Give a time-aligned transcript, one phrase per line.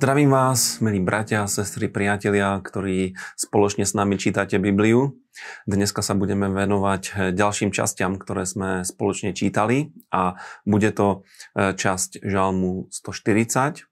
[0.00, 5.20] Zdravím vás, milí bratia, sestry, priatelia, ktorí spoločne s nami čítate Bibliu.
[5.68, 11.20] Dneska sa budeme venovať ďalším častiam, ktoré sme spoločne čítali a bude to
[11.52, 13.84] e, časť Žalmu 140,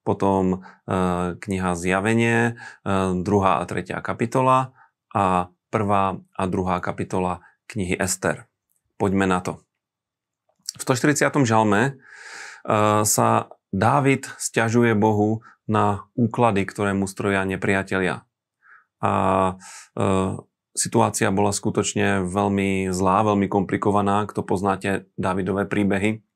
[0.00, 0.58] potom e,
[1.36, 2.56] kniha Zjavenie,
[3.20, 4.72] druhá a tretia kapitola
[5.12, 8.48] a prvá a druhá kapitola knihy Ester.
[8.96, 9.60] Poďme na to.
[10.80, 11.28] V 140.
[11.44, 12.00] žalme
[13.04, 13.28] sa
[13.70, 18.26] Dávid stiažuje Bohu na úklady, ktoré mu stroja nepriatelia.
[18.98, 19.12] A
[19.54, 20.04] e,
[20.74, 24.26] situácia bola skutočne veľmi zlá, veľmi komplikovaná.
[24.26, 26.26] Kto poznáte Dávidové príbehy,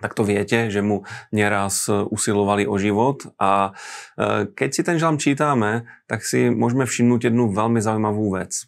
[0.00, 3.76] tak to viete, že mu nieraz usilovali o život a
[4.16, 8.64] e, keď si ten žalm čítame, tak si môžeme všimnúť jednu veľmi zaujímavú vec.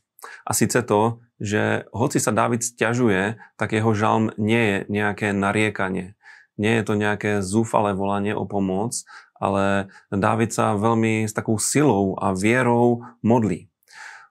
[0.47, 6.15] A síce to, že hoci sa Dávid stiažuje, tak jeho žalm nie je nejaké nariekanie.
[6.61, 8.93] Nie je to nejaké zúfalé volanie o pomoc,
[9.43, 13.73] ale Dávid sa veľmi s takou silou a vierou modlí.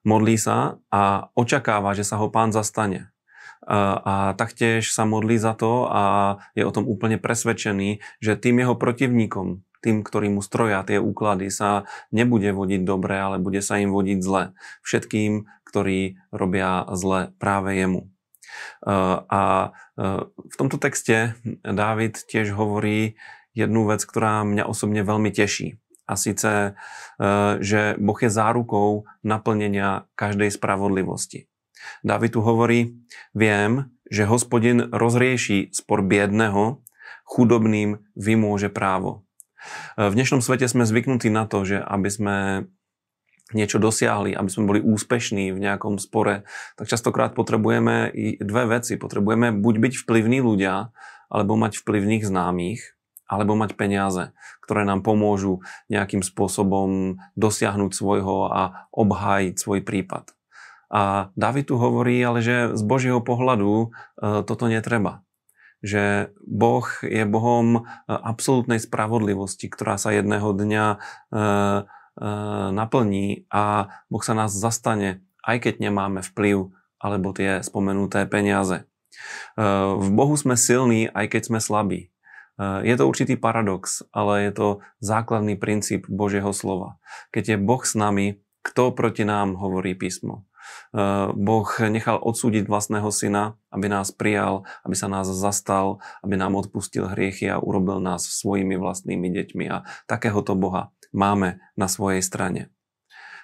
[0.01, 3.13] Modlí sa a očakáva, že sa ho pán zastane.
[3.61, 8.65] A, a taktiež sa modlí za to a je o tom úplne presvedčený, že tým
[8.65, 13.77] jeho protivníkom, tým, ktorí mu stroja tie úklady, sa nebude vodiť dobre, ale bude sa
[13.77, 14.57] im vodiť zle.
[14.81, 18.10] Všetkým, ktorí robia zle práve jemu.
[18.85, 19.41] A
[20.37, 23.15] v tomto texte Dávid tiež hovorí
[23.51, 25.77] jednu vec, ktorá mňa osobne veľmi teší.
[26.07, 26.75] A síce,
[27.59, 31.47] že Boh je zárukou naplnenia každej spravodlivosti.
[32.03, 32.99] Dávid tu hovorí,
[33.31, 36.83] viem, že hospodin rozrieši spor biedného,
[37.23, 39.23] chudobným vymôže právo.
[39.95, 42.37] V dnešnom svete sme zvyknutí na to, že aby sme
[43.57, 48.95] niečo dosiahli, aby sme boli úspešní v nejakom spore, tak častokrát potrebujeme i dve veci.
[48.95, 50.89] Potrebujeme buď byť vplyvní ľudia,
[51.31, 52.99] alebo mať vplyvných známych,
[53.31, 60.35] alebo mať peniaze, ktoré nám pomôžu nejakým spôsobom dosiahnuť svojho a obhájiť svoj prípad.
[60.91, 63.87] A David tu hovorí, ale že z Božieho pohľadu e,
[64.43, 65.23] toto netreba.
[65.79, 70.97] Že Boh je Bohom e, absolútnej spravodlivosti, ktorá sa jedného dňa e,
[72.71, 76.69] naplní a Boh sa nás zastane, aj keď nemáme vplyv
[77.01, 78.85] alebo tie spomenuté peniaze.
[79.57, 79.65] E,
[79.97, 82.01] v Bohu sme silní, aj keď sme slabí.
[82.05, 82.07] E,
[82.85, 84.67] je to určitý paradox, ale je to
[85.01, 87.01] základný princíp Božieho slova.
[87.33, 90.45] Keď je Boh s nami, kto proti nám hovorí písmo?
[91.33, 97.09] Boh nechal odsúdiť vlastného syna, aby nás prijal, aby sa nás zastal, aby nám odpustil
[97.09, 99.65] hriechy a urobil nás svojimi vlastnými deťmi.
[99.71, 102.71] A takéhoto Boha máme na svojej strane.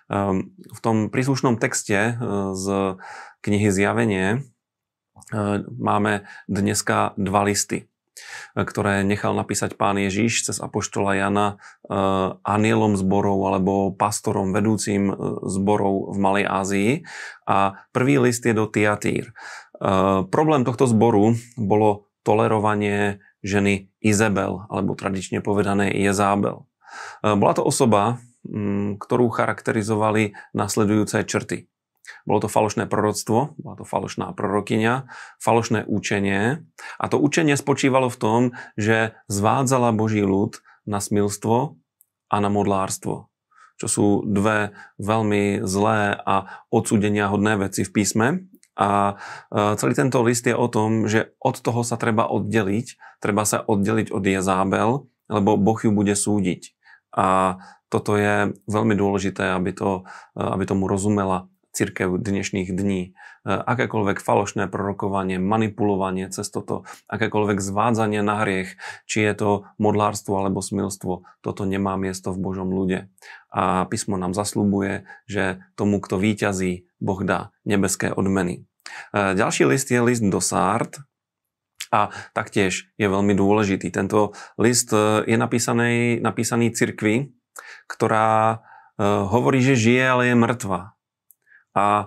[0.07, 2.13] Ehm, v tom príslušnom texte e,
[2.55, 2.95] z
[3.43, 4.37] knihy Zjavenie e,
[5.67, 7.85] máme dneska dva listy, e,
[8.63, 11.47] ktoré nechal napísať pán Ježíš cez apoštola Jana
[12.43, 15.11] anielom zborov alebo pastorom vedúcim
[15.43, 16.91] zborov v Malej Ázii.
[17.47, 19.31] A prvý list je do Tiatír.
[20.27, 26.67] Problém tohto zboru bolo tolerovanie ženy Izabel, alebo tradične povedané Jezábel.
[27.23, 31.67] E, bola to osoba, mm, ktorú charakterizovali nasledujúce črty.
[32.23, 35.07] Bolo to falošné proroctvo, bola to falošná prorokyňa,
[35.43, 36.63] falošné učenie
[36.99, 38.41] a to učenie spočívalo v tom,
[38.79, 41.75] že zvádzala Boží ľud na smilstvo
[42.31, 43.27] a na modlárstvo,
[43.79, 48.27] čo sú dve veľmi zlé a odsudenia hodné veci v písme.
[48.77, 49.17] A
[49.49, 53.65] e, celý tento list je o tom, že od toho sa treba oddeliť, treba sa
[53.65, 54.89] oddeliť od Jezábel,
[55.27, 56.76] lebo Boh ju bude súdiť.
[57.17, 57.57] A
[57.89, 60.05] toto je veľmi dôležité, aby, to,
[60.37, 63.17] aby tomu rozumela církev dnešných dní.
[63.47, 68.75] Akékoľvek falošné prorokovanie, manipulovanie cez toto, akékoľvek zvádzanie na hriech,
[69.07, 73.07] či je to modlárstvo alebo smilstvo, toto nemá miesto v Božom ľude.
[73.53, 78.67] A písmo nám zaslúbuje, že tomu, kto víťazí, Boh dá nebeské odmeny.
[79.13, 81.06] Ďalší list je list do Sárd,
[81.91, 83.91] a taktiež je veľmi dôležitý.
[83.91, 87.31] Tento list e, je napísaný, napísaný cirkvi,
[87.87, 88.59] ktorá
[88.99, 90.81] e, hovorí, že žije, ale je mŕtva.
[91.71, 92.05] A e,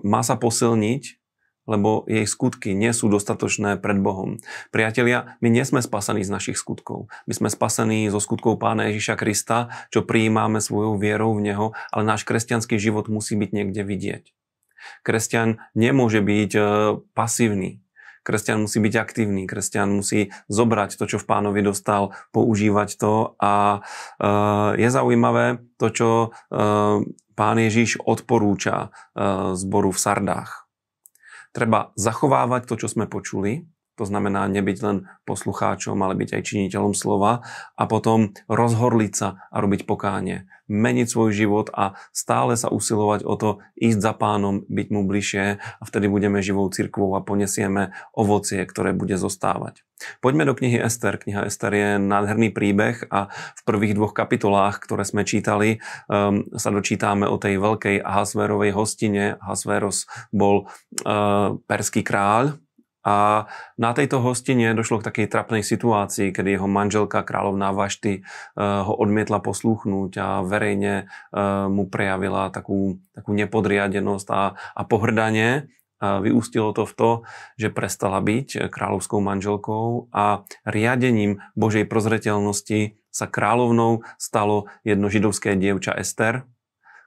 [0.00, 1.20] má sa posilniť,
[1.66, 4.38] lebo jej skutky nie sú dostatočné pred Bohom.
[4.70, 7.10] Priatelia, my nie sme spasení z našich skutkov.
[7.26, 12.06] My sme spasení zo skutkov Pána Ježiša Krista, čo prijímame svojou vierou v Neho, ale
[12.06, 14.24] náš kresťanský život musí byť niekde vidieť.
[15.02, 16.50] Kresťan nemôže byť
[17.18, 17.82] pasívny.
[18.26, 23.86] Kresťan musí byť aktívny, kresťan musí zobrať to, čo v pánovi dostal, používať to a
[23.86, 27.06] uh, je zaujímavé to, čo uh,
[27.38, 30.66] pán Ježiš odporúča uh, zboru v Sardách.
[31.54, 36.92] Treba zachovávať to, čo sme počuli, to znamená nebyť len poslucháčom, ale byť aj činiteľom
[36.92, 37.42] slova
[37.74, 40.46] a potom rozhorliť sa a robiť pokánie.
[40.66, 45.44] Meniť svoj život a stále sa usilovať o to ísť za pánom, byť mu bližšie
[45.62, 49.86] a vtedy budeme živou cirkvou a ponesieme ovocie, ktoré bude zostávať.
[50.20, 51.16] Poďme do knihy Ester.
[51.16, 56.68] Kniha Ester je nádherný príbeh a v prvých dvoch kapitolách, ktoré sme čítali, um, sa
[56.68, 59.40] dočítame o tej veľkej Ahasverovej hostine.
[59.40, 60.04] Ahasveros
[60.34, 60.68] bol
[61.06, 62.60] uh, perský kráľ,
[63.06, 63.46] a
[63.78, 68.22] na tejto hostine došlo k takej trapnej situácii, kedy jeho manželka kráľovná Vašty eh,
[68.58, 71.38] ho odmietla poslúchnuť a verejne eh,
[71.70, 75.70] mu prejavila takú, takú nepodriadenosť a, a pohrdanie.
[75.96, 77.10] A vyústilo to v to,
[77.56, 85.96] že prestala byť kráľovskou manželkou a riadením Božej prozreteľnosti sa kráľovnou stalo jedno židovské dievča
[85.96, 86.44] Ester,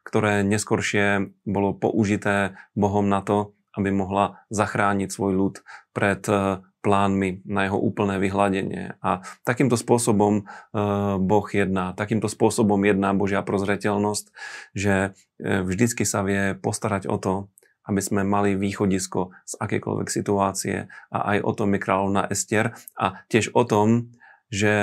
[0.02, 5.56] ktoré neskoršie bolo použité Bohom na to, aby mohla zachrániť svoj ľud
[5.94, 8.95] pred eh, plánmi na jeho úplné vyhľadenie.
[9.04, 10.45] A takýmto spôsobom eh,
[11.19, 14.25] Boh jedná, takýmto spôsobom jedná Božia prozreteľnosť,
[14.74, 17.33] že eh, vždycky sa vie postarať o to,
[17.89, 20.88] aby sme mali východisko z akékoľvek situácie.
[21.10, 24.13] A aj o tom je kráľovná Estier a tiež o tom,
[24.50, 24.74] že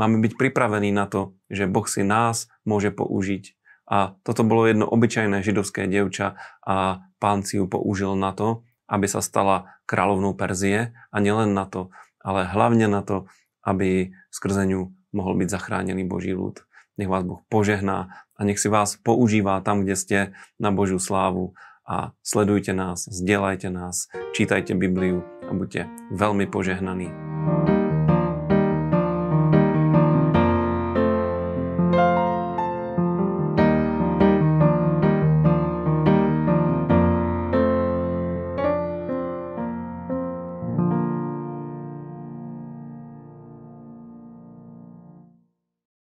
[0.00, 3.60] máme byť pripravení na to, že Boh si nás môže použiť
[3.90, 9.06] a toto bolo jedno obyčajné židovské dievča a pán si ju použil na to, aby
[9.06, 13.30] sa stala kráľovnou Perzie a nielen na to, ale hlavne na to,
[13.62, 16.64] aby skrze ňu mohol byť zachránený Boží ľud.
[16.98, 20.18] Nech vás Boh požehná a nech si vás používa tam, kde ste
[20.58, 21.54] na Božiu slávu
[21.86, 27.79] a sledujte nás, zdieľajte nás, čítajte Bibliu a buďte veľmi požehnaní.